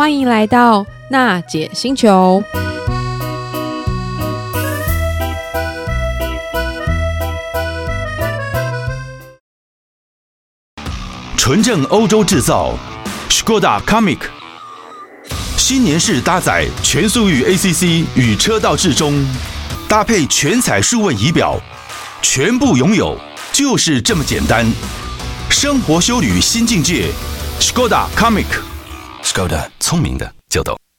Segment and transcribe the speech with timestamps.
[0.00, 2.42] 欢迎来到娜姐星球。
[11.36, 12.72] 纯正欧洲制造
[13.28, 14.20] ，Skoda Comic，
[15.58, 19.22] 新年式搭载全速域 ACC 与车道智中，
[19.86, 21.60] 搭配全彩数位仪表，
[22.22, 23.20] 全部拥有
[23.52, 24.64] 就是这么简单。
[25.50, 27.10] 生活修旅新境界
[27.60, 30.89] ，Škoda Kamiq，Škoda 聪明的就懂。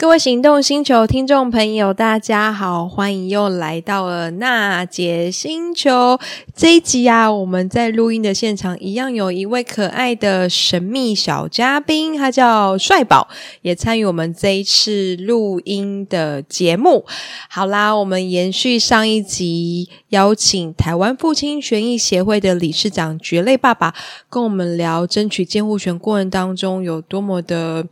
[0.00, 6.18] 各位行动星球听众朋友，大家好，欢迎又来到了娜姐星球
[6.56, 7.30] 这一集啊！
[7.30, 13.28] 我们在录音的现场一样有一位可爱的神秘小嘉宾，他叫帅宝，
[13.60, 17.04] 也参与我们这一次录音的节目。
[17.50, 23.94] 好啦，我们延续上一集，邀请台湾父亲权益协会的理事长蕨类爸爸，
[24.30, 27.86] 跟我们聊争取监护权过程当中有多么的。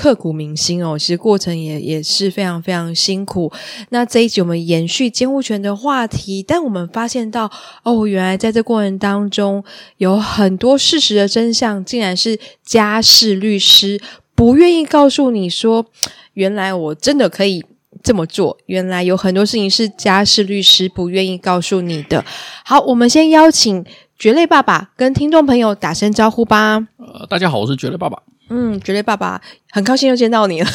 [0.00, 3.52] 刻骨铭心哦，其实过程也也是非常非常辛苦。
[3.90, 7.50] 那这一集我们延续监护权的话题，但我们发现到
[7.82, 9.62] 哦，原来在这过程当中
[9.98, 14.00] 有很多事实的真相，竟然是家事律师
[14.34, 15.84] 不愿意告诉你说，
[16.32, 17.62] 原来我真的可以
[18.02, 18.56] 这么做。
[18.64, 22.24] 原来有很多事情是家事律师不愿意告诉你的。
[22.64, 23.84] 好，我们先邀请
[24.16, 26.88] 蕨类爸爸跟听众朋友打声招呼吧。
[26.96, 28.22] 呃，大家好，我是蕨类爸爸。
[28.50, 30.68] 嗯，蕨类爸爸，很高兴又见到你了。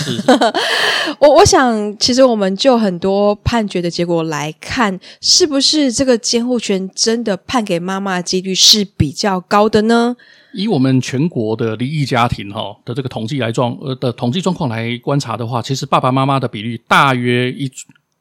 [1.19, 10.15] 我我想，其实我们就很多判决的结果来看，是不是这个监护权真的判给妈妈的几率是比较高的呢？
[10.53, 17.69] 以我们全国的离异家庭哈的这个统计来状呃的统计状况来观察的话，其实爸爸妈妈的比率大约一。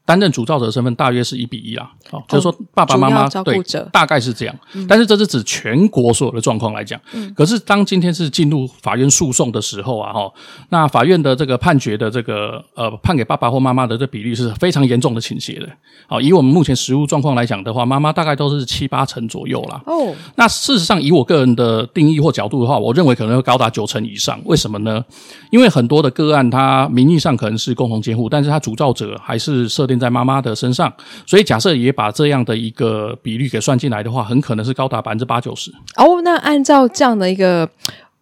[0.07, 3.59] 担任主造者的身份大约是一比一啦，哦，就是说爸爸妈妈对，
[3.91, 4.55] 大概是这样。
[4.87, 7.01] 但是这是指全国所有的状况来讲。
[7.15, 7.33] 嗯。
[7.35, 10.31] 可是当今天是进入法院诉讼的时候啊，哈，
[10.69, 15.67] 那法院的这个判决的这个呃判给爸爸或妈妈的这比例是非常严重的倾斜的。
[16.07, 19.81] 好，以我们目前实务状况来讲的话，妈妈大概都是七八成左右啦。
[19.87, 20.15] 哦。
[20.35, 24.39] 那事实上，以我个人的定义或角度的话，我认为可能会高达九成以上。
[24.45, 25.03] 为什么呢？
[25.51, 29.94] 因为很多的个案，它名义上可能是共同监护，但是它主造者还是设定。
[29.99, 30.93] 在妈妈的身上，
[31.27, 35.71] 所以假设也把这样的一个比率给算进来的话，很可能是高达百分之八九十。
[35.97, 37.69] 哦，那按照这样的一个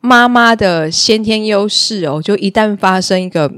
[0.00, 3.52] 妈妈的先天优势哦，就一旦发生一个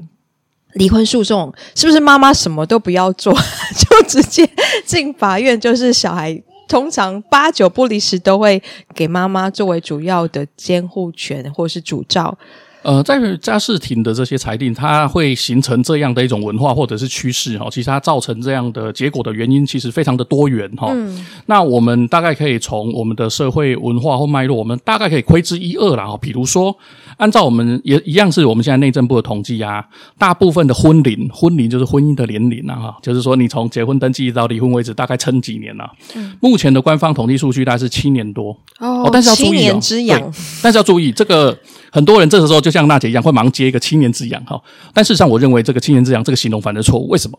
[0.75, 3.33] 离婚诉讼，是不是妈妈什么都不要做，
[3.79, 4.49] 就直接
[4.85, 5.59] 进法院？
[5.59, 8.63] 就是小孩通常八九不离十都会
[8.95, 12.37] 给妈妈作为主要的监护权或是主照。
[12.85, 17.67] 呃，在家事庭的这些裁定，它会形成这样的一种文化或者是趋势哈。
[17.71, 20.89] 其实它造成这样的结果的原因，其实非常的多元哈。
[20.93, 21.27] 嗯。
[21.47, 26.19] 那我们大概可以从我们的社会文化或脉络，我们大概可以窥之一二啦哈。
[26.21, 26.77] 比如说，
[27.17, 29.83] 按照我们也一样是我们现在内政部的统计啊，
[30.19, 35.91] 大部分的婚龄，婚龄就是婚姻的年龄啊哈，就是说你从结婚登记到离婚为止，大概撑几年了。
[36.15, 36.37] 嗯。
[36.41, 40.33] 目前的官方统计数据大概是七年多哦，但是要注意哦。
[40.63, 41.59] 但是要注意这个。
[41.95, 44.61] 很多人这时候就像娜姐一样，会忙接一个七年之痒哈，
[44.93, 47.07] 但事实上，我认为这个七年之痒这个形容反而错误。
[47.07, 47.39] 为什么？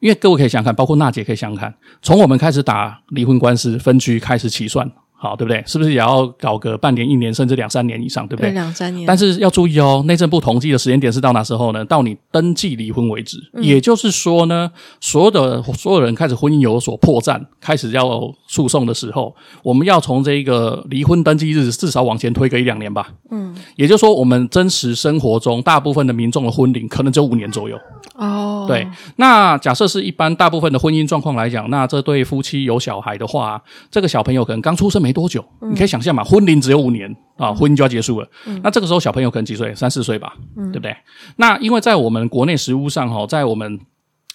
[0.00, 4.90] 因为各位可以想想看，包括娜姐可以想想看，从我们开始打离婚官司，分居开始起算。
[5.22, 5.62] 好，对不对？
[5.64, 8.50] 是不是也要搞个半年、一年，甚至两三年以上，对不对？
[8.50, 9.06] 对，两三年。
[9.06, 11.84] 但是要注意哦，内政部统计的时间点是到哪时候呢？
[11.84, 13.38] 到你登记离婚为止。
[13.54, 13.62] 嗯。
[13.62, 14.68] 也就是说呢，
[15.00, 23.08] 所有的所有人开始婚姻有所破绽，开始要诉讼的时候，我们要从这个离婚登记日至少往前推个一两年吧。
[23.30, 23.54] 嗯。
[23.76, 27.78] 也就是说，我们真实生活中大部分的民众的婚龄可能只有五年左右。
[28.16, 28.64] 哦。
[28.66, 28.84] 对。
[29.14, 38.28] 那假设是一般大部分的婚姻状况来讲，那这对夫妻有小孩的话，这个小朋友可能刚出生没多久，你可以想象嘛，婚龄只有五年啊，婚姻就要结束了。
[38.46, 39.74] 嗯、那这个时候小朋友可能几岁？
[39.74, 40.96] 三四岁吧，嗯、对不对？
[41.36, 43.78] 那因为在我们国内实务上哈，在我们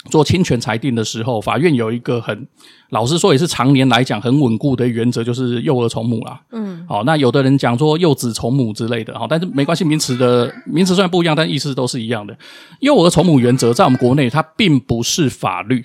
[0.09, 2.47] 做侵权裁定的时候，法院有一个很
[2.91, 6.39] 老实说也是常年来讲很稳固的原则，就是幼儿从母啦。
[6.51, 12.37] 嗯，好，那有的人讲说幼子从母之类的哈，但是没关系，名词的 名词虽然不一样，但意思都是一样的。
[12.79, 15.83] 幼儿从母原则在我们国内它并不是法律，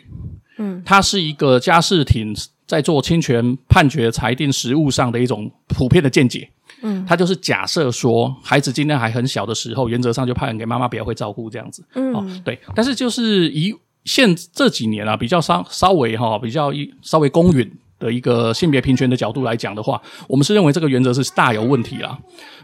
[0.59, 2.35] 嗯，它是一个家事庭。
[2.73, 6.49] 在做侵权判决裁定实务上的一种普遍的见解，
[6.81, 12.59] 嗯，他就是假设说，孩子今天还很小的时候，原则上就派人给妈妈比较会照顾这样子，嗯，哦，对。
[12.75, 13.75] 但是就是以
[14.07, 22.19] 现这几年啊，比较稍稍微哈，比较一稍微公允的一个性别平权的角度来讲的话，我们是认为这个原则是大有问题啦，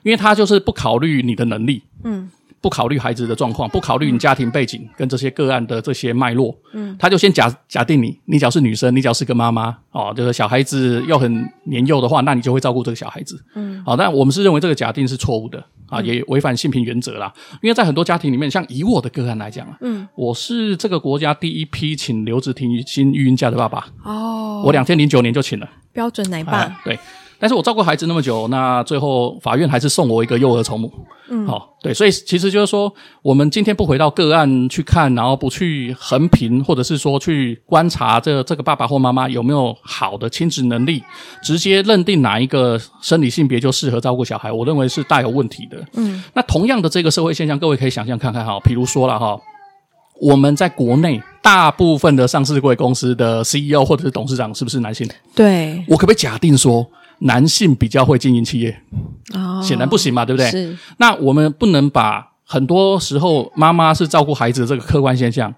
[0.05, 2.31] 因为他就是不考虑你的能力，嗯。
[2.61, 17.33] 不考虑孩子的状况，不考虑你家庭背景跟这些个案的这些脉络，嗯，他就先假假定你，你只要是女生，你只要是个妈妈，哦，就是小孩子又很年幼的话，那你就会照顾这个小孩子，嗯，好，但我们是认为这个假定是错误的，啊，也违反性平原则啦。
[17.63, 23.87] 因为在很多家庭里面，像以我的个案来讲啊，嗯，我是这个国家第一批请留职停薪育婴假的爸爸。
[24.03, 25.69] 哦，我两千零九年就请了。
[25.93, 26.99] 标准奶爸，对。
[27.41, 30.93] 但是我照顾孩子那么久，那最后法院还是送我一个幼儿从母。
[31.31, 32.93] 嗯，好、哦，对，所以其实就是说，
[33.23, 41.03] 我们今天不回到个案去看，然后不去横评，或者是说去观察这这个爸爸或妈妈有没有好的亲职能力，
[41.43, 45.77] 直接认定哪一个生理性别就适合照顾小孩，我认为是大有问题的。
[45.95, 49.39] 嗯，那同样的这个社会现象，各位可以想象看看哈，比如说了哈，
[50.21, 55.07] 我们在国内大部分的上市贵公司的 CEO 或者是董事长是不是男性？
[55.35, 56.87] 对，我可不可以假定说？
[57.21, 58.81] 男性比较会经营企业，
[59.35, 60.51] 哦，显然不行嘛，对不对？
[60.51, 60.77] 是。
[60.99, 65.53] 那我们不能把很多时候妈妈是照顾孩子的这个客观现象，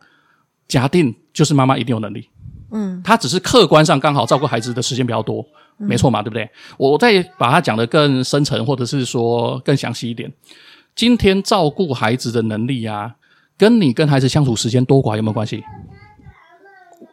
[0.66, 2.28] 假定就是妈妈一定有能力，
[2.70, 5.44] 嗯，她只是客观上刚好照顾孩子的时间比较多，
[5.78, 6.48] 嗯，没错嘛，对不对？
[6.78, 10.32] 我再把它讲得更深层，或者是说更详细一点，
[10.94, 13.14] 今天照顾孩子的能力啊，
[13.58, 15.62] 跟你跟孩子相处时间多寡有没有关系？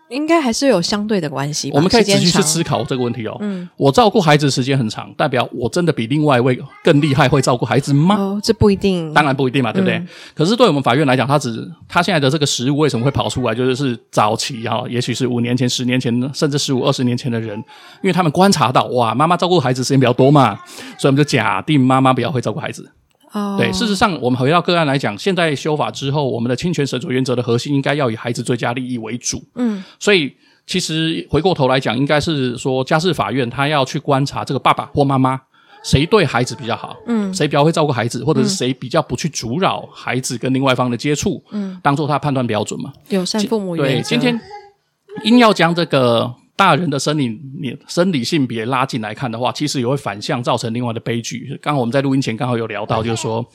[0.10, 1.76] 应该还是有相对的关系吧。
[1.76, 3.38] 我们可以仔细去思考这个问题哦。
[3.42, 8.16] 嗯，我照顾孩子时间很长，代表我真的比另外一位更厉害，会照顾孩子吗？
[8.16, 9.14] 哦，这不一定。
[9.14, 9.96] 当然不一定嘛，对不对？
[9.96, 13.54] 嗯、可是对我们法院来讲，他只他现在的这个实务为什么会跑出来？
[13.54, 17.58] 就是是早期哈、哦，也许是五年前、十年前，甚至十五、二十年前的人，
[18.02, 20.58] 因为他们观察到哇，妈妈照顾孩子时间比较多嘛，
[20.98, 22.90] 所以我们就假定妈妈比较会照顾孩子。
[23.32, 29.44] 哦，对，事实上，我们回到个案来讲，现在修法之后，我们的侵权审酌原则的核心应该要以孩子最佳利益为主。
[29.56, 30.34] 嗯，所以。
[30.70, 35.40] 其实回过头来讲，应该是说家事法院他要去观察这个爸爸或妈妈
[35.82, 42.92] 谁对孩子比较好，嗯，谁比较会照顾孩子，或者是谁比较不去阻扰孩子跟另外一方的接触，嗯，当做他判断标准嘛。
[43.08, 44.38] 友善父母对，今天
[45.24, 47.30] 硬要将这个大人的生理
[47.62, 51.58] 你生理性别拉进来看的话，其实也会反向造成另外的悲剧。
[51.62, 53.46] 刚刚我们在录音前刚好有聊到，就是说，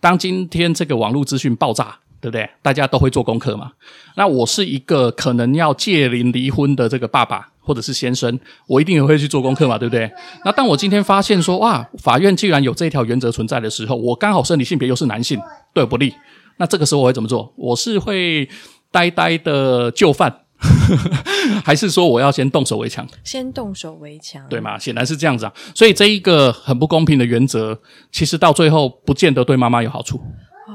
[0.00, 2.00] 当今天这个网络资讯爆炸。
[2.20, 2.50] 对不对？
[2.62, 3.70] 大家都会做功课嘛。
[4.16, 8.36] 那我是一个可能要借龄离婚的这个爸爸或者是先生，
[8.66, 10.10] 我一定也会去做功课嘛，对不对？
[10.44, 15.40] 那当我今天发现说，哇，法院既然有这条原则存在的时候，我刚好生理性别又是男性，
[15.72, 16.12] 对我不利。
[16.56, 17.54] 那这个时候我会怎么做？
[17.56, 18.48] 我是会
[18.90, 20.40] 呆呆的就范，
[21.64, 23.06] 还是说我要先动手为强？
[23.22, 24.78] 先动手为强，对吗？
[24.78, 25.52] 显然是这样子啊。
[25.74, 30.20] 所以这一个很不公平的原则，其实到最后不见得对妈妈有好处。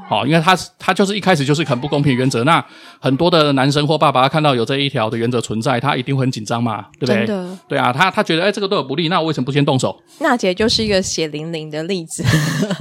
[0.08, 2.64] 好，因为他他就是一开始就是很不公平原则，那
[3.00, 7.26] 很多的男生或爸爸看到有这一条的原则存在，他一定会很紧张嘛，对不对？
[7.26, 9.98] 真的，对啊，他他觉得哎，这个对我不利，那我为什么不先动手？
[10.20, 12.24] 娜姐就是一个血淋淋的例子。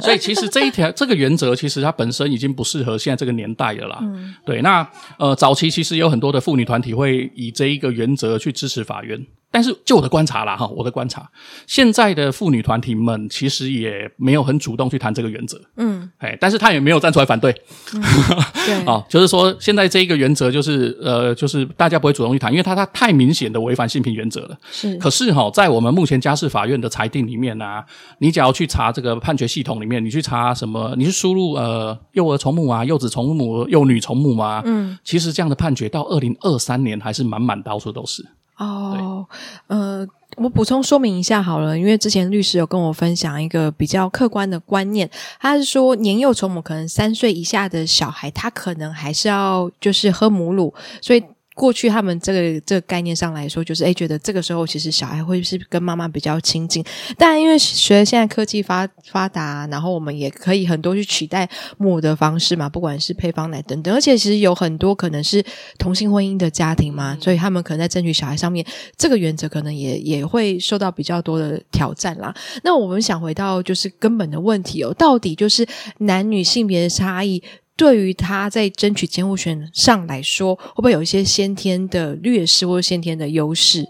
[0.02, 3.98] 所以其实这一条这个原则，其实它本身已经不适合现在这个年代了啦。
[4.02, 4.86] 嗯，对，那
[5.18, 9.24] 呃，早期其实有很多的妇女团体会以这一个原则去支持法院。
[9.52, 11.30] 但是，就我的观察啦，哈，我的观察，
[11.66, 17.54] 现在的妇女团体们其实也没有很主动去谈这个原则，嗯，哎，但是他也没有站出来反对，
[17.94, 18.02] 嗯、
[18.64, 24.56] 对，啊、哦，就是说，现在这一个原则就是，呃，就是大家不会主动去谈，因为它它太明显的违反性平原则了。
[24.70, 27.84] 是，可是哈、哦，在我们目前家事法院的裁定里面呢、啊，
[28.18, 38.24] 你只要去查这个判决系统里面，你去查什么，你去输入呃幼儿从母啊、幼子从母、幼女从母啊，嗯，其实这样的判决到二零二三年还是满满到处都是。
[38.56, 39.26] 哦，
[39.66, 40.06] 呃，
[40.36, 45.10] 我补充说明一下好了，因为之前律师有跟我分享一个比较客观的观念，
[45.40, 51.22] 他是说年幼从母可能三岁以下的小孩，他可能还是要就是喝母乳，所以。
[51.54, 56.84] 过去他们这个这个概念上来说，就是诶觉得这个时候其实小孩会是跟妈妈比较亲近。
[57.18, 63.92] 但因为随着现在科技发发达，然后我们也可以很多去取代母的方式嘛，不管是配方奶等等。
[63.92, 65.44] 而且其实有很多可能是
[65.78, 68.64] 同性婚姻的家庭嘛，所以他们可能在争取小孩上面，
[68.96, 72.34] 这个原则可能也也会受到比较多的挑战啦。
[72.64, 75.66] 那我们想回到就是根本的问题哦，到底就是
[75.98, 77.42] 男女性别的差异。
[77.76, 83.84] 对于他在争取监护权上来说，会不会有一些先天的劣势或者先天的优势？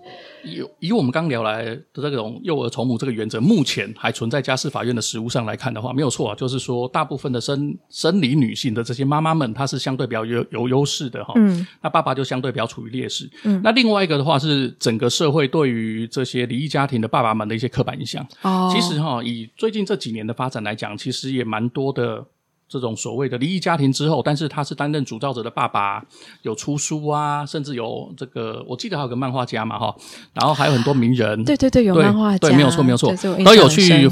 [0.44, 11.34] 以以我们刚聊来的这种幼儿从母这个原则，目前还存在家事法院的实务上来看的话，没有错啊，就是说大部分的生生理女性的这些妈妈们，她是相对比较有有优势的哈。
[11.36, 11.64] 嗯。
[11.80, 13.30] 那爸爸就相对比较处于劣势。
[13.44, 13.60] 嗯。
[13.62, 18.26] 那另外一个的话是整个社会对于这些离异家庭的爸爸们的一些刻板印象。
[18.42, 18.72] 哦。
[18.74, 22.24] 其实哈，以最近这几年的发展来讲，其实也蛮多的。
[22.72, 26.02] 这种所谓的离异家庭之后，但是他是担任主造者的爸爸，
[26.40, 29.94] 有出书啊，甚至有这个，我记得还有个漫画家嘛，哈，
[30.32, 33.14] 然后还有很多名人，对对对，有漫画家，对，没有错，没有错，
[33.44, 34.10] 都有去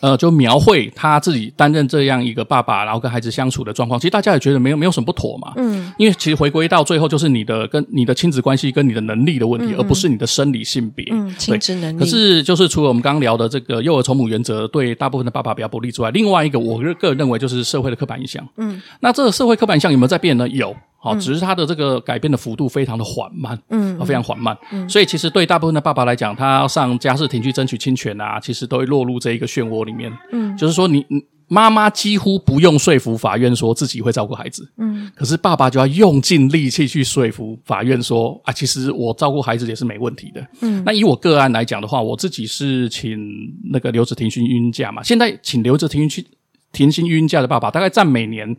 [0.00, 3.98] 呃，就描绘他自己担任这样一个爸爸，然后跟孩子相处的状况。
[3.98, 5.52] 其实大家也觉得没有没有什么不妥嘛。
[5.56, 11.06] 嗯，因为其实回归到最后，就是你的跟你的亲子关系跟你的能力的问题，嗯嗯，而不是你的生理性别。
[11.10, 11.98] 嗯，亲子能力。
[11.98, 18.46] 可是就是除了我们刚刚聊的这个幼儿从母原则对大部分的爸爸比较不利之外，另外一个我个人认为就是社会的刻板印象。
[18.56, 20.48] 嗯，那这个社会刻板印象有没有在变呢？
[20.48, 20.74] 有。
[21.04, 31.04] 好，只是他的这个改变的幅度非常的缓慢，嗯，非常缓慢，嗯，所以其实对大部分的爸爸来讲，他要上家事庭去争取亲权啊，其实都会落入这一个漩涡里面，嗯，就是说你
[31.46, 43.18] 妈妈几乎不用说服法院说自己会照顾孩子，嗯，可是爸爸就要用尽力气去说服法院说啊，其实我照顾孩子也是没问题的，嗯，那以我个案来讲的话，我自己是请
[43.70, 46.24] 那个留职停薪育婴假嘛，现在请留职停薪
[46.74, 48.54] 停薪育婴假的爸爸，大概占每年。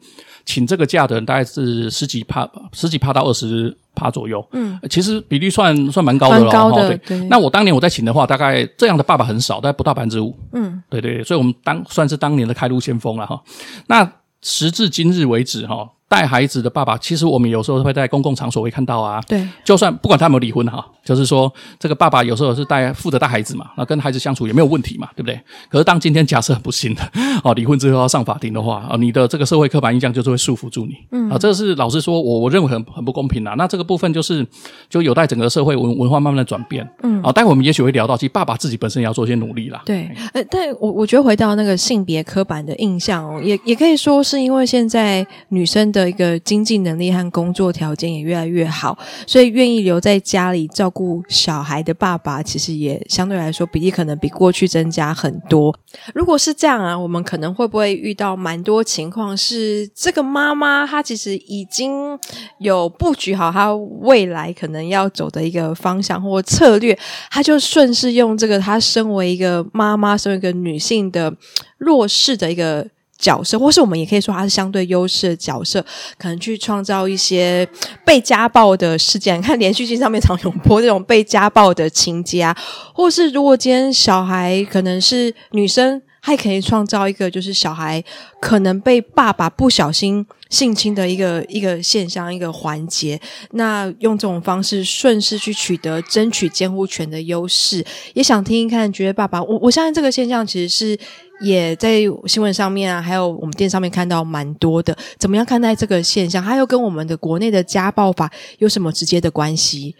[0.47, 4.47] 请这个假的人大概是十几趴，十几趴到二十趴左右。
[4.51, 6.51] 嗯，其实比例算算蛮高的了。
[6.51, 7.27] 高的对，对。
[7.27, 10.37] 那我当年我在请的话，大概这样的爸爸很少，大概不到百分之五。
[10.53, 11.23] 嗯，对对。
[11.23, 13.41] 所以我们当算是当年的开路先锋了哈。
[13.87, 14.07] 那
[14.43, 15.89] 时至今日为止哈。
[16.07, 19.19] 带孩子的爸爸，其实我们有时候会在公共场所会看到啊。
[19.27, 25.39] 对，就算不管他有没有离婚哈，就是说这个爸爸有时候是带负责带孩子嘛，那跟孩子相处也没有问题嘛，对不对？
[25.67, 27.01] 可是当今天假设很不幸的
[27.43, 30.93] 哦，离婚之后要上法庭的话啊，你的这个社会刻板印象就是会束缚住你。
[31.11, 33.55] 嗯啊，这是老实说，我我认为很很不公平啊。
[33.57, 34.45] 那这个部分就是
[34.87, 36.87] 就有待整个社会文文化慢慢的转变。
[37.01, 39.81] 嗯啊，待会我们也许会聊到，其实爸爸自己本身也要做一些努力啦。
[39.85, 46.75] 对，呃，但我我觉得回到那个性别刻板的印象哦，也也可以说是因为现在女生的一个经济。
[46.85, 55.73] 能力和工作条件也越来越好，所以愿意留在家里照顾小孩的爸爸，其实也相对来说比例可能比过去增加很多。
[56.13, 62.19] 如果是这样啊，我们可能会不会遇到蛮多情况，是这个妈妈她其实已经
[62.59, 66.95] 有布局好她未来可能要走的一个方向或策略，
[67.31, 71.33] 她就顺势用这个她身为一个妈妈，身为一个女性的
[71.77, 72.85] 弱势的一个。
[73.17, 75.83] 角色，或是我们也可以说他是相对优势的角色，
[76.17, 77.67] 可能去创造一些
[78.05, 79.41] 被家暴的事件。
[79.41, 82.55] 看连续剧上面常有播这种被家暴的情节啊，
[82.93, 88.03] 或是如果今天小孩可能是女生，还可以创造一个就是小孩
[88.41, 93.21] 可能被爸爸不小心性侵的一个一个现象，一个环节。
[93.51, 100.99] 那用这种方式顺势去取得争取监护权的优势，也想听一看，觉得爸爸，我我相信这个现象其实是。
[101.41, 104.97] 也在新闻上面啊，还有我们电视上面看到蛮多的。
[105.17, 106.41] 怎么样看待这个现象？
[106.41, 109.93] 还有跟我们的国内的家暴法有什么直接的关系？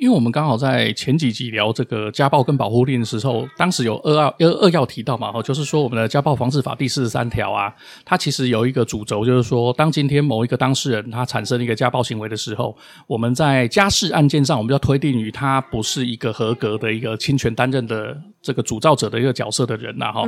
[0.00, 7.70] 因为我们刚好在前几集聊这个家暴跟保护令的时候，当时有二要二二要提到嘛，哈，就是说我们的家暴防治法第四十三条啊，
[8.02, 12.74] 它其实有一个主轴，就是说当今天某一个当事人他产生一个家暴行为的时候，
[13.06, 20.26] 我们在家事案件上，我们要推定于他不是一个合格的一个侵权担任的这个主造者的一个角色的人呐，哈。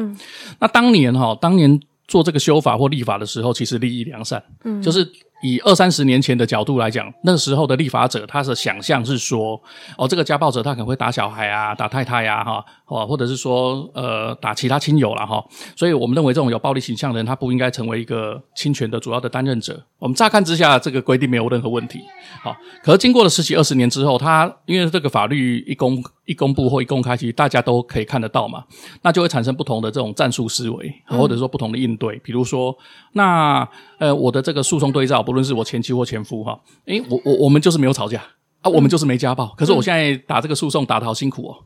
[0.61, 5.11] 那当年哈，当年做这个修法或立法的时候，其实立意良善，嗯，就是。
[5.43, 9.61] 以二三十年前的角度来讲，那时候的立法者，他的想象是说，
[9.99, 15.45] 哦，这个家暴者他可能会打小孩啊，打太太呀，哈，哦，或者是说，呃，打其他亲友了哈。
[15.77, 19.81] 所以我们认为这种有暴力倾向的人，他不应该成为一个侵权的主要的担任者。
[19.99, 22.01] 我们乍看之下，这个规定没有任何问题，
[22.43, 22.57] 好。
[22.83, 28.65] 可是经过了十几二十年之后，他因为这个法律一公一公布或一公开，其实大家都可以看得到嘛，
[29.03, 32.17] 那就会产生不同的这种战术思维，或者说不同的应对。
[32.23, 32.77] 比如说，
[33.13, 35.23] 那呃，我的这个诉讼对照。
[35.23, 38.23] 不论是我前妻或前夫哈，诶，我我我们就是没有吵架
[38.61, 39.47] 啊，我们就是没家暴。
[39.57, 41.59] 可是我现在打这个诉讼打得好辛苦哦，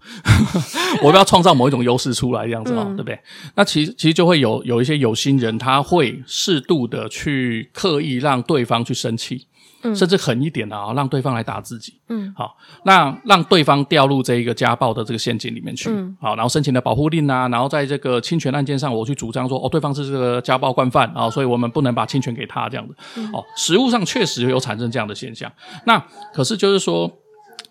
[1.04, 3.18] 我要创造某一种优势出来，这样子嘛，对不对？
[3.54, 9.46] 那其实其实就会有有一些有心人，他会适度的去刻意让对方去生气。
[9.95, 11.95] 甚至狠一点的啊，让对方来打自己。
[12.09, 15.90] 嗯，好，那让对方掉入这一个家暴的这个陷阱里面去。
[15.90, 22.95] 嗯，好，然后申请了保护令啊，然后在这个侵权案件上，我去主张说，哦，对方是这个家暴惯犯啊，所以我们不能把侵权给他这样子。
[23.16, 25.50] 嗯，哦，实物上确实有产生这样的现象。
[25.85, 26.02] 那
[26.33, 27.11] 可是就是说。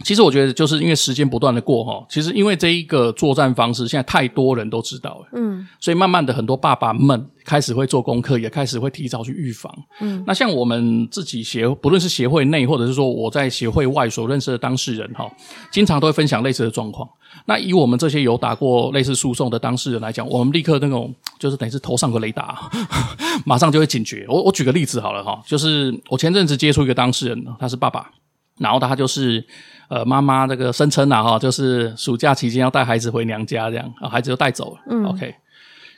[0.04, 15.30] 其实我觉得，就是因为时间不断的过哈，其实因为这一个作战方式，现在太多人都知道了，嗯，所以慢慢的很多爸爸们开始会做功课，也开始会提早去预防，嗯，那像我们自己协，不论是协会内，或者是说我在协会外所认识的当事人哈，
[15.72, 17.08] 经常都会分享类似的状况。
[17.46, 22.70] 那以我们这些有打过类似诉讼的当事人来讲，我们立刻那种就是等于是头上个雷达，
[23.46, 24.26] 马上就会警觉。
[24.30, 28.10] 我我举个例子好了哈，就是我前阵子接触一个当事人，他是爸爸，
[28.58, 29.46] 然后他就是。
[29.88, 34.82] 呃，妈妈这个声称啊，哈，就是暑假期间要带孩子回娘家，这样啊，孩子就带走了。
[34.90, 35.32] 嗯，OK。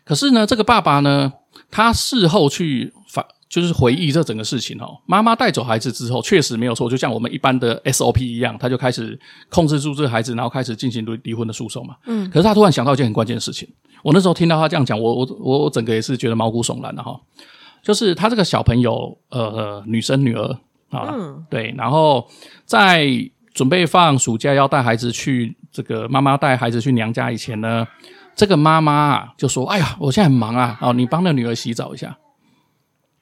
[0.04, 1.32] 可是呢，这个爸爸呢，
[1.72, 5.00] 他事后去反就是回忆这整个事情哦。
[5.06, 11.96] 妈妈带走孩子之后，确实没有错，就像我们一般的 SOP 一样，他就开始控制住这个孩子，然后开始进行离离婚的诉讼嘛。
[12.08, 12.30] 嗯。
[12.30, 13.70] 可是他突然想到一件很关键的事情，
[14.04, 17.18] 我那时候听到他这样讲，我我我我整个也是觉得毛骨悚然的哈。
[17.82, 22.28] 就是他这个小朋友，呃，女生女儿啊，嗯、对，然后
[22.66, 23.08] 在
[23.54, 27.88] 准备放暑假要带孩子去这个妈妈带孩子去娘家以前呢，
[28.36, 32.16] 这个妈妈啊就说：“哎呀，我现在很忙啊，哦，你帮那女儿洗澡一下。”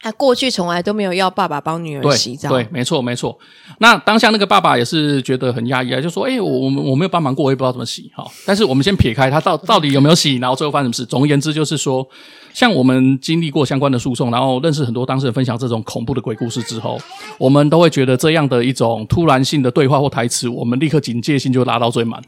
[0.06, 3.36] 他过去从来都没有要爸爸帮女儿洗澡，对，对，没错，没错。
[3.80, 11.04] 那当下那个爸爸也是觉得很压抑啊，就说：“哎，我我我没有帮忙过，我也不知道怎么洗。”好，但是我们先撇开他到到底有没有洗，然后最后发生什么事。
[11.08, 12.08] 总而言之，就是说，
[12.54, 17.00] 像我们经历过相关的诉讼，然后认识很多当事人分享这种恐怖的鬼故事之后，
[17.40, 22.22] 我们都会觉得这样的一种突然性的对话或台词，我们立刻警戒性就拉到最满。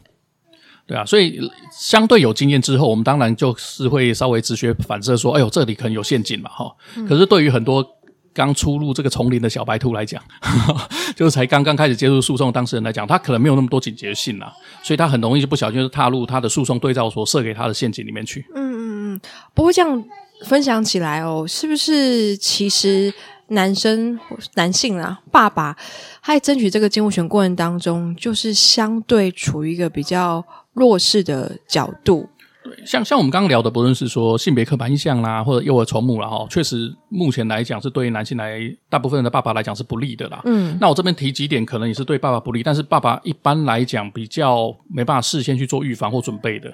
[0.88, 1.38] 对啊，所以
[1.70, 7.06] 相对有经验之后，我们当然就是会稍微直觉反射说：“哎呦，这里可能有陷阱嘛！”哈、嗯。
[7.06, 7.86] 可是对于很多
[8.32, 10.22] 刚出入这个丛林的小白兔来讲，
[11.14, 14.50] 就是才刚刚开始接触诉讼的当事人来讲，他可能没有那么多警觉性啊，
[14.82, 18.46] 所以他很容易就不小心就踏入他的诉讼对照所设给他的陷阱里面去。
[18.54, 19.20] 嗯嗯嗯。
[19.52, 20.02] 不过这样
[20.46, 23.12] 分享起来哦，是不是其实
[23.48, 24.18] 男生
[24.54, 25.76] 男性啊，爸爸
[26.22, 30.42] 他在争取这个监护权过程当中，就是相对处于一个比较。
[30.74, 32.28] 弱势的角度，
[32.62, 40.40] 对，像像我们刚刚聊的，不论是说性别刻板印象啦，或者幼儿从母啦，哈，确实目前来讲是对于男性来，大部分的爸爸来讲是不利的啦。
[40.44, 46.72] 嗯，那我这边提几点，可能也是对爸爸不利，但是爸爸一般来讲比较没办法事先去做预防或准备的。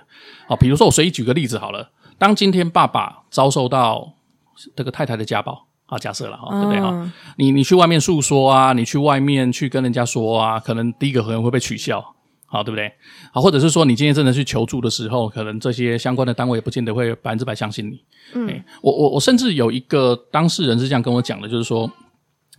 [0.48, 4.12] 好，比如说我随意举个例子好了，当今天爸爸遭受到
[4.76, 7.12] 这个太太的家暴，啊，假设了哈，对不对哈？
[7.36, 12.13] 你你去外面诉说啊，你去外面去跟人家说啊，可能第一个可能会被取笑。
[12.54, 12.88] 好，对不对？
[13.32, 18.00] 好，或者是说，你今天真的去求助的时候，可能这些相关的单位也不见得会百分之百相信你。
[18.32, 21.90] 嗯，我我我甚至有一个当事人是这样跟我讲的，就是说，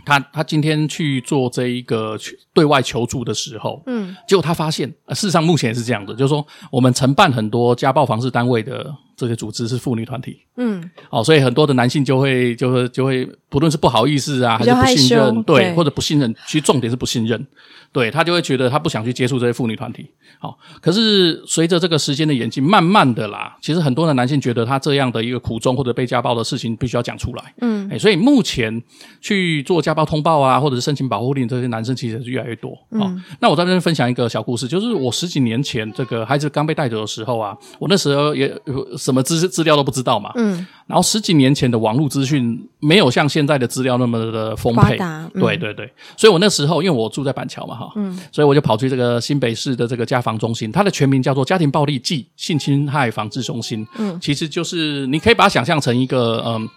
[0.05, 2.17] 他他今天去做这一个
[2.53, 17.47] 对外求助的时候，嗯，结果他发现，事实上目前也是这样的，就是说，我们承办很多家暴防治单位的这些组织是妇女团体，嗯，好，所以很多的男性就会就会就会，不论是不好意思啊，还是不信任，对，对，或者不信任，其实重点是不信任。
[17.95, 20.05] 对，他就会觉得他不想去接触这些妇女团体，
[20.37, 28.83] 好，可是随着这个时间的演进，慢慢的啦，其实很多的男性觉得他这样的一个苦衷或者被家暴的事情必须要讲出来，嗯，哎，所以目前
[29.21, 38.53] 去做家暴通报啊，或者是申请保护令，这些男生其实是越来越多，嗯，那我在这边分享一个小故事，就是我十几年前这个孩子刚被带走的时候啊，我那时候也
[38.97, 47.84] 什么资资料都不知道嘛，嗯，然后十几年前的网络资讯没有像现在的资料那么的丰沛，嗯、对对对，所以我那时候因为我住在板桥嘛，哈。
[47.95, 53.85] 嗯，所以我就跑去这个新北市的这个家防中心，它的全名叫做家庭暴力暨性侵害防治中心。
[53.97, 56.69] 嗯，其实就是你可以把它想象成一个嗯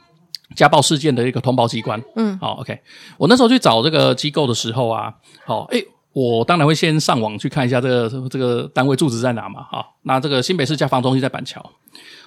[0.55, 2.03] 家暴事件的一个通报机关。
[2.17, 2.79] 嗯，好，OK。
[3.17, 5.13] 我那时候去找这个机构的时候啊，
[5.45, 9.67] 好，诶，我当然会先上网去看一下这个这个单位住址在哪嘛。
[9.71, 11.65] 好，那这个新北市家防中心在板桥。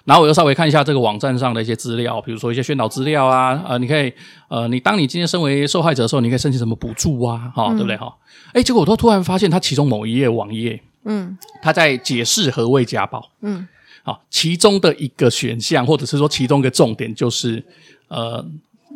[0.04, 4.12] 然后我又稍微看一下这个网站上的一些资料，比如说一些宣导资料啊，呃，你可以，
[4.48, 8.14] 呃，你当你今天身为受害者的时候，你可以申请什么补助啊，哈、哦，嗯、对不对哈？
[8.54, 13.68] 哎，结果我都突然发现，它其中某一页网页，嗯，它在解释何谓家暴，嗯，
[14.04, 17.64] 好、哦，其中的一个选项或者是说其中一个重点就是，
[18.08, 18.44] 呃，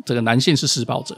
[0.04, 1.16] 这个男性是施暴者。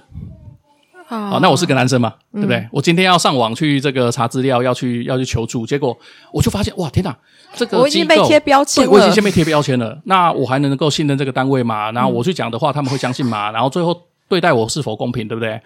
[1.09, 2.69] 好、哦，那我是个男生嘛，嗯、对不对？
[2.71, 5.97] 我今天要上网去这个查资料，要去要去求助，结果
[6.31, 7.17] 我就发现，哇，天哪，
[7.55, 9.99] 这个我已经被贴标签了，对，我已经先被贴标签了。
[10.05, 11.91] 那我还能够信任这个单位吗？
[11.93, 13.51] 然后我去讲的话，他们会相信吗？
[13.51, 15.59] 然后最后对待我是否公平，对不对？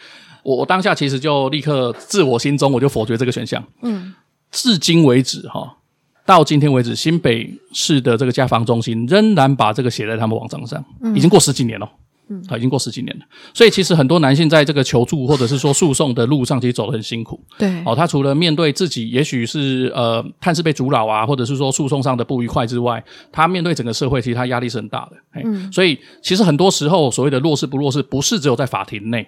[0.45, 3.61] 我我当下其实就立刻自我心中我就否决这个选项。
[3.83, 4.15] 嗯，
[4.53, 5.77] 至今为止哈，
[6.25, 10.85] 到今天为止，新北市的这个家防中心仍然把这个写在他们网站上，
[11.17, 11.91] 已经过十几年了。
[12.33, 17.39] 嗯，他已经过十几年了，所以其实很多男性在这个求助或者是说诉讼的路上，其实走得很辛苦。
[17.59, 25.43] 对，哦，他除了面对自己，也许是呃看似被阻扰啊，或者是说诉讼上的不愉快之外，他面对整个社会，其实他压力是很大的。
[25.45, 29.27] 嗯，所以其实很多时候所谓的弱势不弱势，不是只有在法庭内，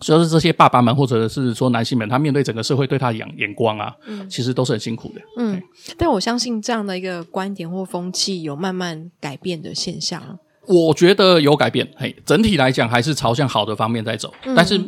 [0.00, 5.20] 所以是这些爸爸们或者是说男性们，他面对整个社会对他的眼眼光啊，嗯，其实都是很辛苦的。
[5.38, 5.62] 嗯，
[5.96, 10.38] 但我相信这样的一个观点或风气有慢慢改变的现象。
[10.66, 14.32] 我觉得有改变，嘿，整体来讲还是朝向好的方面在走。
[14.44, 14.80] 嗯、但是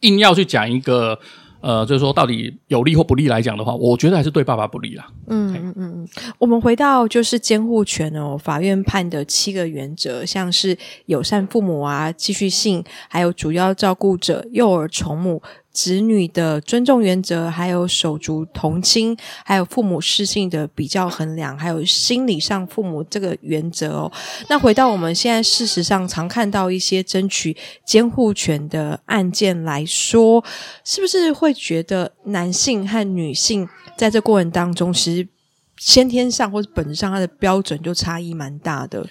[0.00, 1.18] 硬要去讲一个，
[1.60, 5.06] 呃，就是说到底有利或不利来讲的话，我觉得还是对爸爸不利啦。
[5.28, 6.08] 嗯嗯嗯嗯。
[6.38, 24.12] 我们回到就是监护权哦，法院判的七个原则，像是友善父母啊、继续性，还有主要照顾者、幼儿宠母、子女的尊重原则，还有手足同亲，还有父母事性的比较衡量，还有心理上父母这个原则哦。
[24.48, 30.44] 那回到我们现在事实上常看到一些争取监护权的案件来说，
[30.84, 35.28] 是不是会觉得男性和女性在这过程当中，其实
[35.76, 39.06] 先天上或者本质上，它的标准就差异蛮大的？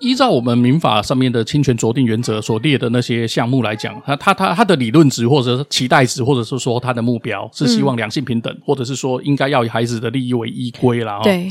[0.00, 11.20] 依照我们民法上面的侵权酌定原则所列的那些项目来讲，他他他他的理论值或者是期待值，或者是说他的目标是希望两性平等，嗯、或者是说应该要以孩子的利益为依归啦。
[11.22, 11.50] 对。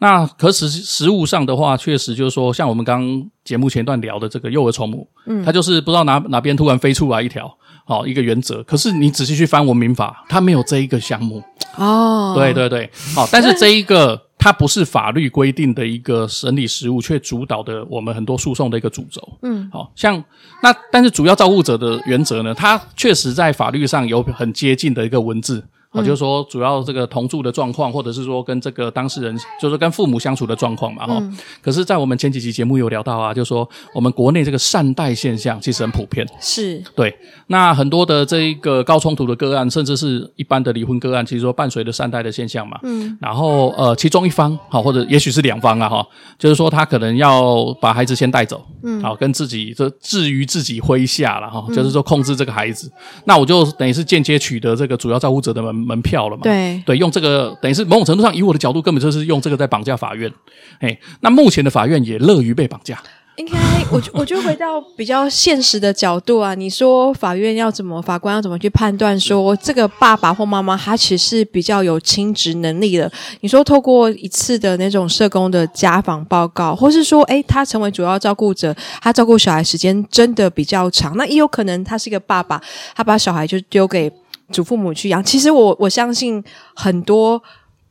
[0.00, 8.62] 那可实实物上的话，确实就是说，像我们刚节目前段聊的这个幼儿宠母，嗯，他就是不知道哪哪边突然飞出来一条，好一个原则。
[8.64, 11.42] 可是你仔细去翻我们民法，它没有这一个项目。
[11.76, 12.34] 哦。
[12.36, 12.90] 对对对。
[13.14, 14.20] 好，但是这一个。
[14.44, 19.26] 它不是法律规定的一个审理实务，却主导的我们很多诉讼的一个主轴。
[19.40, 20.22] 嗯，好像
[20.62, 25.64] 那，但是主要照顾者的原则呢，它确实在法律上有很接近的一个文字。
[25.94, 31.38] 我、嗯、就是说，主要这个同住的状况，或者是说跟这个当事人，就是跟父母相处的状况嘛，哈、嗯。
[31.62, 37.16] 可是，在我们前几期节目有聊到啊，就是说我们国内这个善待现象其实很普遍，是对。
[37.46, 43.16] 那很多的这一个高冲突的个案，甚至是一般的离婚个案，其实说伴随着善待的现象嘛，嗯。
[43.20, 46.04] 然后呃，其中一方好，或者也许是两方啊，哈，
[46.36, 52.88] 就是说他可能要把孩子先带走，嗯，好，跟自己这置于自己麾下了哈，就是说控制这个孩子。
[52.88, 55.83] 嗯、那我就等于是间接取得这个主要照顾者的门。
[55.84, 56.42] 门票了嘛？
[56.42, 60.32] 对对，用这个等于是某种程度上，以我的角度，根本就是用这个在绑架法院。
[60.80, 63.00] 哎，那目前的法院也乐于被绑架。
[63.36, 63.58] 应该，
[63.90, 73.10] 我 我就回到比较现实的角度啊，你说法院要怎么，法官要怎么去判断说这个爸爸或妈妈他其实是比较有亲职能力的？
[73.40, 82.62] 你说透过一次的那种社工的家访报告，或是说，诶，他成为主要照顾者，他照顾小孩时间真的比较长，那也有可能他是一个爸爸，
[82.94, 84.12] 他把小孩就丢给。
[84.52, 86.42] 祖父母去养，其实我我相信
[86.74, 87.42] 很多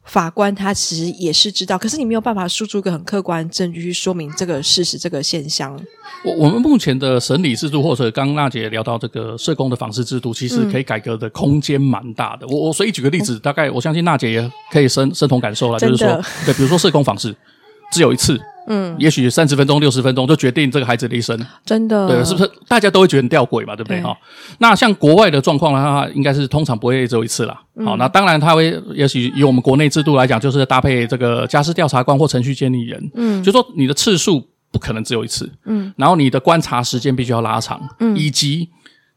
[0.04, 5.80] 法官他其实也是知道，可是你没有办法输出一个很客观证据去说明这个事实、这个现象。
[6.24, 12.46] 我我们目前的审理制度，或者刚刚娜姐聊到这个社工的访视制度，其实可以改革的空间蛮大的。
[12.46, 17.36] 嗯、我我随意举个例子，大概我相信娜姐也可以深深同感受了，就是说，对，比如说社工访视
[17.92, 18.40] 只有一次。
[18.68, 22.50] 嗯，也许三十分钟、六十分钟就决定这个孩子的一生，真的，对，是不是？
[22.68, 24.02] 大家都会觉得很吊诡嘛，对不对？
[24.02, 24.16] 哈，
[24.60, 27.62] 那像国外的状况的话，应该是通常不会只有一次啦。
[27.86, 38.70] 好，那当然他会，也许以我们国内制度来讲，就是搭配这个家事调查官或程序监理人，嗯，就说你的次数不可能只有一次，嗯，然后你的观察时间必须要拉长，嗯，以及。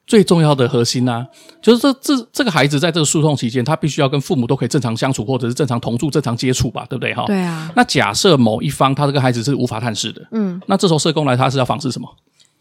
[0.07, 1.27] 最重要的核心呢、啊，
[1.61, 7.13] 就是这这这个孩子在这个诉讼期间，他必须要跟父母都可以正常相处，或者是正常同住、正常接触吧，对不对？
[7.13, 7.73] 哈，对啊。
[7.75, 12.09] 那假设某一方他这个孩子是无法探视的，嗯，那这时候社工来，他是要访视什么？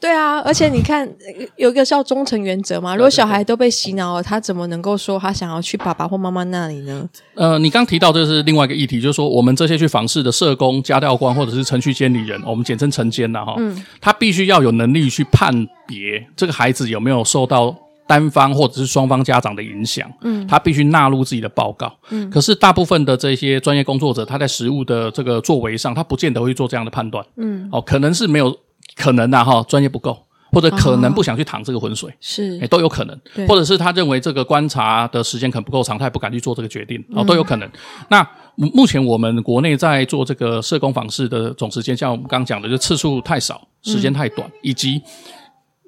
[0.05, 1.09] 对啊，而且你看，
[1.55, 2.95] 有一个叫忠诚原则嘛。
[2.95, 7.09] 如果小孩都被洗脑了，他怎么能够说他想要去爸爸或妈妈那里呢？
[7.33, 15.51] 呃，你刚提到这是另外一个议题，就是说我们这些去访视的社工、家教官或者是程序监理人，我们简称程监呐，哈，嗯，他必须要有能力去判
[15.87, 28.55] 别这个孩子有没有受到单方或者是双方家长的影响，嗯，他必须纳入自己的报告，嗯，可是大部分的这些专业工作者，他在实务的这个作为上，他不见得会做这样的判断，嗯，哦，可能是没有。
[28.95, 30.17] 可能呐，哈，专业不够，
[30.51, 37.69] 或者可能不想去淌这个浑水，是，诶，都有可能，或者是他认为这个观察的时间可能不够长，他也不敢去做这个决定，哦，都有可能。
[38.09, 45.01] 那目前我们国内在做这个社工访视的总时间，像我们刚刚讲的，就次数太少，时间太短，以及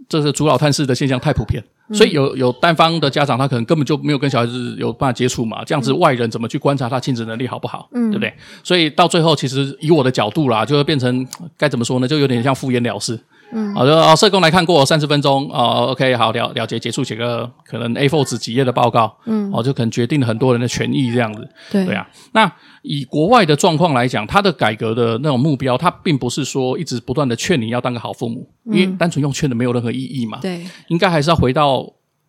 [0.09, 1.63] 这是主老探视的现象太普遍。
[1.93, 7.87] 所以有有单方的家长，他可能根本就没有跟小孩子有办法接触嘛，这样子外人怎么去观察他亲子能力好不好？
[7.93, 8.33] 嗯，对不对？
[8.63, 11.25] 所以到最后，其实以我的角度啦，就会变成
[11.57, 12.07] 该怎么说呢？
[12.07, 13.17] 就有点像敷衍了事。
[13.51, 21.85] 嗯，好的，社工来看过三十分钟，哦，OK，好了了解，结束写个可能 A4 纸几页的报告，嗯，哦，就可能决定了很多人的权益这样子，对。
[21.85, 22.07] 对啊。
[22.33, 31.85] 那以国外的状况来讲，他的改革的那种目标，他并不是说一直不断的劝你要当个好父母，因为单纯用劝的没有任何意义嘛，对，应该还是要回到。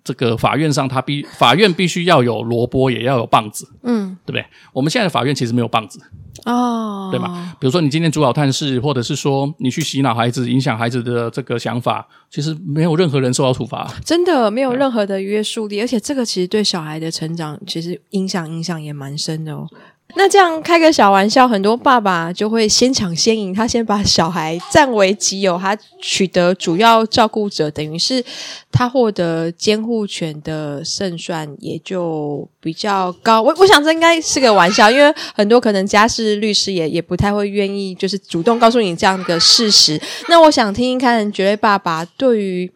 [0.08, 4.42] 这个法院上，他必法院必须要有萝卜，也要有棒子，嗯，对不对？
[4.72, 6.00] 我们现在的法院其实没有棒子，
[6.46, 7.54] 哦，对吗？
[7.60, 19.68] 比如说你今天主导探视，或者是说你去洗脑孩子，影响孩子的这个想法，其实没有任何人受到处罚，真的没有任何的约束力，而且这个其实对小孩的成长，其实影响影响也蛮深的哦。
[20.16, 28.24] 那这样开个小玩笑，很多爸爸就会先抢先赢，他先把小孩占为己有，他取得主要照顾者，等于是
[28.72, 33.42] 他获得监护权的胜算也就比较高。
[33.42, 40.00] 我我想这应该是个玩笑，因为很多可能家事律师也也不太会愿意，就是主动告诉你这样的事实。
[40.28, 42.72] 那我想听一看，绝对爸爸对于。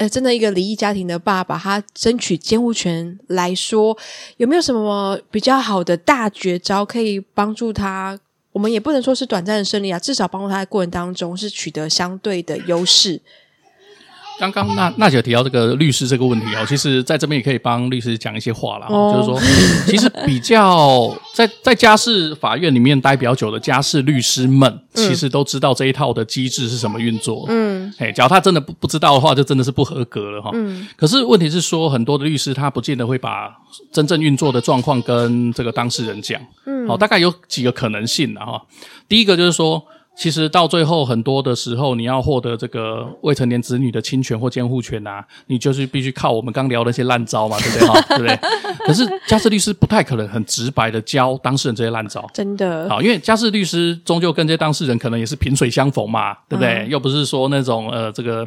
[0.00, 3.94] 呃，真的一个离异家庭的爸爸，他争取监护权来说，
[4.38, 8.18] 有没有什么比较好的大绝招可以帮助他？
[8.50, 13.20] 我们也不能说是短暂的胜利啊，至少帮助他在过程当中是取得相对的优势。
[14.40, 18.86] 刚刚娜娜姐提到这个律师这个问题哦，其实在这边也可以帮律师讲一些话啦。
[18.88, 19.38] 哦、就是说，
[19.86, 27.44] 其实比较在 在家事法院里面待比较久的家事律师们，嗯、其实都知道这一套的机制是什么运作。
[27.50, 30.50] 嗯，哎，假如他真的不不知道的话，就真的是不合格了哈。
[30.54, 33.54] 嗯，可是问题是说，很多的律师他不见得会把
[33.92, 36.40] 真正运作的状况跟这个当事人讲。
[36.64, 38.62] 嗯，好，大概有几个可能性的哈。
[39.06, 39.84] 第一个就是说。
[40.20, 47.88] 其实到最后，很多的时候，你要获得这个未成年子女的侵权或监护权啊，你就是必须靠我们刚聊的那些烂招嘛，对不对？
[47.88, 48.38] 哈， 对不对？
[48.86, 52.86] 可是家事律师不太可能很直白的教当事人这些烂招，真的。
[52.90, 56.84] 好，因为家事律师终究跟这些当事人可能也是萍水相逢嘛，对不对？
[56.84, 58.46] 嗯、又不是说那种呃这个。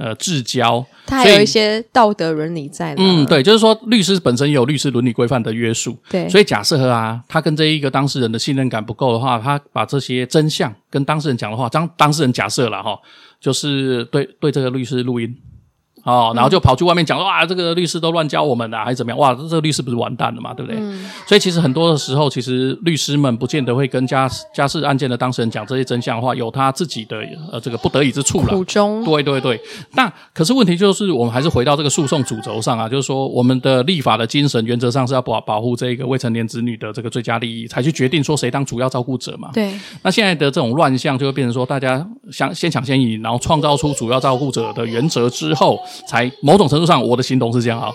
[0.00, 2.94] 呃，至交，他还有一些道德伦理在。
[2.96, 5.94] 嗯，对，就是说，律师本身有律师伦理规范的约束。
[6.08, 12.98] 对，所以假设啊，他跟这一个当事人的信任感不够的话，他把这些真相跟当事人讲的话，当当事人假设了哈，
[13.38, 15.36] 就是对对这个律师录音。
[16.04, 19.18] 哦，然后就跑去外面讲说，哇，这个律师都乱教我们啊，还是怎么样？
[19.18, 20.80] 哇，这个律师不是完蛋了嘛，对不对？
[20.80, 21.10] 嗯。
[21.26, 27.18] 所以其实很多的时候，其实律师们不见得会跟家家事案件的当事人讲这些真相的话，有他自己的
[27.52, 28.48] 呃这个不得已之处了。
[28.48, 29.04] 苦衷。
[29.04, 29.60] 对对对。
[29.92, 39.50] 那可是问题就是，我们还是回到这个诉讼主轴上啊，就是说我们的立法的精神原则上是要保保护这个未成年子女的这个最佳利益，才去决定说谁当主要照顾者嘛。
[39.52, 39.72] 对。
[40.02, 45.78] 那现在的这种乱象就会变成说，大家想先抢先赢，然后创造出主要照顾者的原则之后，
[46.08, 46.70] 才某种。
[46.70, 47.90] 程度上，我的行动是这样啊，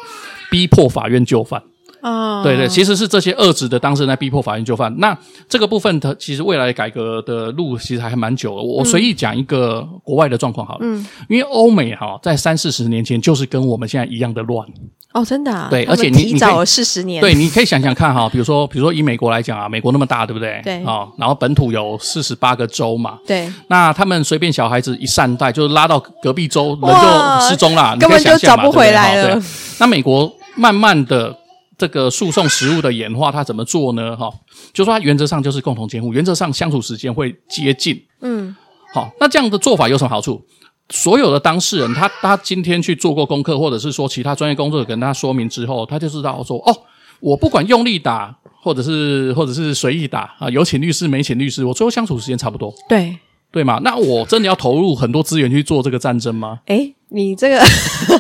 [0.51, 1.63] 逼迫法院就范
[2.05, 4.95] 啊，对对，其实是这些恶质的当事人在逼迫法院就范。
[4.99, 5.17] 那
[5.49, 8.61] 这个部分，它其实未来改革的路其实还蛮久的。
[8.61, 14.67] 我随意讲一个国外的状况好了，嗯，因为欧美哈在三四十年前就是跟我们现在一样的乱。
[15.13, 15.67] 哦，真的啊！
[15.69, 17.21] 对，而且你提早了四十年。
[17.21, 20.61] 对，你可以想想看哈，比如说，比如说以美国来讲啊，美国那么大，对不对？
[20.61, 20.83] 对。
[20.83, 23.17] 啊，然后本土有四十八个州嘛。
[23.25, 23.49] 对。
[23.69, 29.39] 那他们随便小孩子一善待，就是拉到隔壁州，人就失踪了，根本就找不回来了。
[29.39, 29.43] 对。
[29.79, 31.33] 那美国慢慢的
[31.77, 34.15] 这个诉讼实务的演化，它怎么做呢？
[34.15, 34.31] 哈，
[34.73, 38.01] 就说它原则上就是共同监护，原则上相处时间会接近。
[38.21, 38.55] 嗯。
[38.93, 40.41] 好，那这样的做法有什么好处？
[40.89, 46.75] 所有的当事人，他他今天去做过功课，或者是说其他专业工作者跟他说明之后，他就知道说，哦，
[47.19, 52.73] 我不管用力打，或者是或者是随意打啊，有请律师没请律师，我最后相处时间差不多。
[52.88, 53.17] 对。
[53.51, 53.79] 对嘛？
[53.85, 56.59] 那我真的要投入很多资源去做这个战争吗？
[56.65, 57.60] 诶，你这个，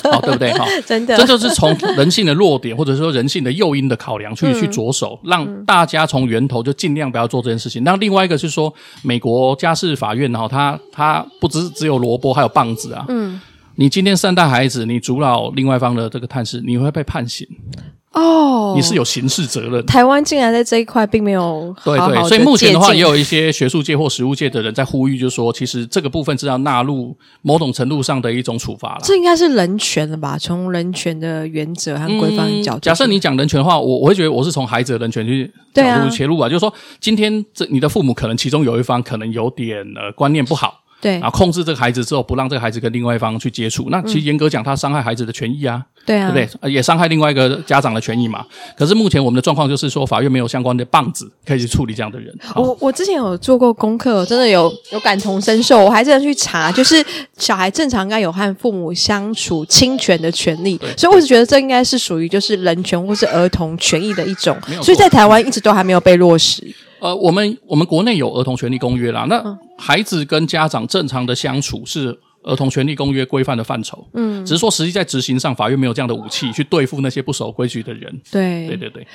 [0.09, 0.53] 好，对不对？
[0.53, 7.83] 哈， 真的，这就是从人性的弱点，或者说人性的诱因的考量去、嗯、去着手，让大家从源头就尽量不要做这件事情。
[7.83, 13.03] 那另外一个是说，美国家事法院哈，它它不只只有萝卜，还有棒子啊。
[13.09, 13.41] 嗯，
[13.75, 17.45] 你今天善待孩子，你阻扰另外一方的这个探视，你会被判刑。
[18.15, 19.85] 哦，你是有刑事责任。
[19.85, 29.01] 台湾竟然在这一块并没有好好，对对，所以目前的话，也有一些学术界或实务界的人在呼吁，就是说，其实这个部分是要纳入某种程度上的一种处罚了。
[29.03, 30.37] 这应该是人权了吧？
[30.37, 40.84] 从人权的原则和规范角度，假设你讲人权的话，我我会觉得我是从孩子的人权去角度切入啊，就是说，今天这你的父母可能其中有一方可能有点呃观念不好。
[41.01, 46.71] 对，然后控制这个孩子之后，不让这个孩子跟另外一方去接触，那其实严格讲，他伤害孩子的权益啊，对啊，对不对？
[46.71, 48.43] 也伤害另外一个家长的权益嘛。
[48.75, 52.33] 可是目前我们的状况就是说，法院没有相关的棒子可以去处理这样的人。
[52.55, 57.05] 我我之前有做过功课，真的有有感同身受，我还真的去查，就是
[57.37, 66.63] 小孩正常应该有和父母相处侵权的权利，所以我是觉得这应该是属于就是人权或是儿童权益的一种，所以在台湾一直都还没有被落实。
[67.05, 69.25] 呃，我们我们国内有儿童权利公约啦。
[69.29, 74.07] 那孩子跟家长正常的相处是儿童权利公约规范的范畴。
[74.13, 78.21] 嗯，只是说实际在执行上，法院没有这样的武器去对付那些不守规矩的人。
[78.31, 79.05] 对，对对对。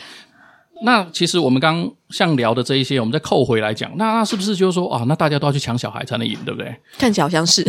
[0.83, 6.75] 那其实我们刚像聊的这一些，我们再扣回来讲，那那是不是就是说啊，那大家都要去抢小孩才能赢，对不对？
[6.99, 7.62] 看起来好像是。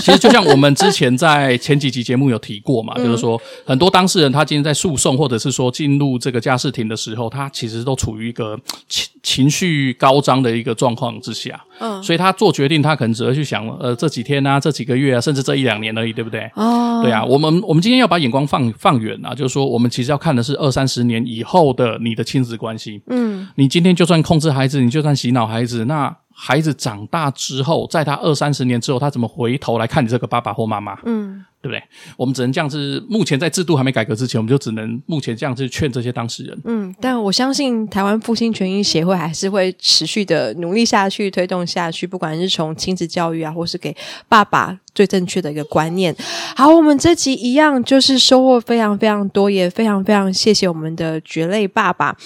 [0.00, 11.60] 其实就像我们之前在前几集节目有提过嘛，就是说很多当事人他今天在诉讼或者是说进入这个家事庭的时候，他其实都处于一个情情绪高涨的一个状况之下。
[11.80, 12.02] 嗯。
[12.02, 16.50] 所以他做决定，他可能只会去想，呃，这几天啊，这几个月啊，甚至这一两年而已，对不对？
[16.54, 17.00] 哦。
[17.02, 23.00] 对啊，我们我们今天要把眼光放放远啊，就是说我们其实要看的是二三十年以后的你的亲子关系。
[23.08, 30.98] 嗯，你今天就算控制孩子，你就算洗脑孩子，那孩子长大之后，在他二三十年之后，他怎么回头来看你这个爸爸或妈妈？
[31.04, 31.80] 嗯，对不对？
[32.16, 33.00] 我们只能这样子。
[33.08, 36.60] 目前在制度还没改革之前，我们就只能目前这样子劝这些当事人。
[36.64, 42.04] 嗯，但我相信台湾父亲权益协会还是会持续的努力下去，推动下去。
[42.04, 43.96] 不管是从亲子教育啊，或是给
[44.28, 46.12] 爸爸最正确的一个观念。
[46.56, 52.16] 好，我们这集一样就是收获非常非常多，也非常非常谢谢我们的蕨类爸爸。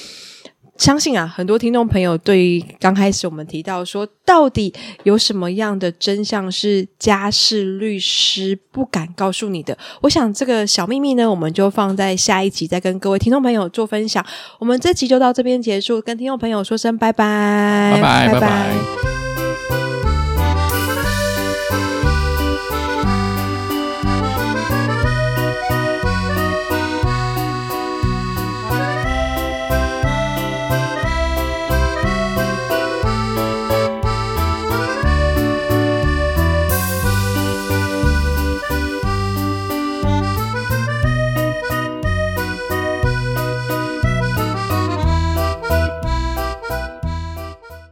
[0.83, 9.79] 相信啊，很多听众朋友对于刚开始我们提到说，到底有什么样的真相是家事律师不敢告诉你的？
[10.01, 14.27] 我想这个小秘密呢，我们就放在下一集再跟各位听众朋友做分享。
[14.59, 18.41] 我们这集就到这边结束，跟听众朋友说声拜拜，拜拜，拜拜。
[18.41, 19.22] 拜拜。